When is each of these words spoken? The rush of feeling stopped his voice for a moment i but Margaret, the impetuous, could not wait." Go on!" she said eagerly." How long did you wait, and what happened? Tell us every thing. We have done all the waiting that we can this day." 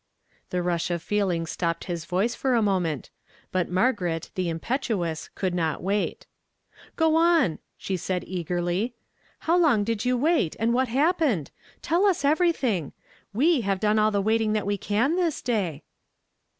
The 0.49 0.63
rush 0.63 0.89
of 0.89 0.99
feeling 1.03 1.45
stopped 1.45 1.83
his 1.83 2.05
voice 2.05 2.33
for 2.33 2.55
a 2.55 2.61
moment 2.63 3.11
i 3.11 3.45
but 3.51 3.69
Margaret, 3.69 4.31
the 4.33 4.49
impetuous, 4.49 5.29
could 5.35 5.53
not 5.53 5.83
wait." 5.83 6.25
Go 6.95 7.15
on!" 7.15 7.59
she 7.77 7.97
said 7.97 8.23
eagerly." 8.25 8.95
How 9.45 9.55
long 9.55 9.83
did 9.83 10.03
you 10.03 10.17
wait, 10.17 10.55
and 10.59 10.73
what 10.73 10.87
happened? 10.87 11.51
Tell 11.83 12.07
us 12.07 12.25
every 12.25 12.51
thing. 12.51 12.93
We 13.31 13.61
have 13.61 13.79
done 13.79 13.99
all 13.99 14.09
the 14.09 14.23
waiting 14.23 14.53
that 14.53 14.65
we 14.65 14.75
can 14.75 15.17
this 15.17 15.39
day." 15.39 15.83